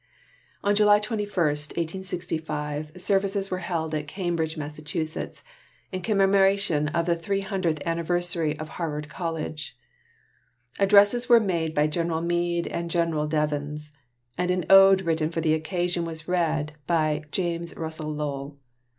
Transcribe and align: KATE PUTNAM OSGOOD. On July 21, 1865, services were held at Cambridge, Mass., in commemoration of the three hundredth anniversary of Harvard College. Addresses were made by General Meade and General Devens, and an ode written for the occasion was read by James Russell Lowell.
KATE 0.01 0.07
PUTNAM 0.07 0.51
OSGOOD. 0.63 0.69
On 0.71 0.75
July 0.77 0.99
21, 0.99 1.31
1865, 1.45 2.91
services 2.97 3.51
were 3.51 3.57
held 3.59 3.93
at 3.93 4.07
Cambridge, 4.07 4.57
Mass., 4.57 4.79
in 4.79 6.01
commemoration 6.01 6.87
of 6.87 7.05
the 7.05 7.15
three 7.15 7.41
hundredth 7.41 7.85
anniversary 7.85 8.57
of 8.57 8.67
Harvard 8.69 9.09
College. 9.09 9.77
Addresses 10.79 11.29
were 11.29 11.39
made 11.39 11.75
by 11.75 11.85
General 11.85 12.21
Meade 12.21 12.65
and 12.65 12.89
General 12.89 13.27
Devens, 13.27 13.91
and 14.39 14.49
an 14.49 14.65
ode 14.71 15.03
written 15.03 15.29
for 15.29 15.39
the 15.41 15.53
occasion 15.53 16.03
was 16.03 16.27
read 16.27 16.73
by 16.87 17.21
James 17.29 17.75
Russell 17.77 18.11
Lowell. 18.11 18.57